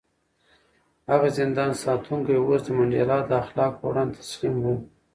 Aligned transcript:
هغه 1.11 1.27
زندان 1.39 1.71
ساتونکی 1.83 2.35
اوس 2.39 2.61
د 2.65 2.69
منډېلا 2.77 3.17
د 3.25 3.31
اخلاقو 3.43 3.77
په 3.79 3.85
وړاندې 3.91 4.19
تسلیم 4.23 4.55
و. 4.61 4.65